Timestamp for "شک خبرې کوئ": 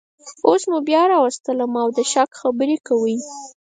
2.11-3.17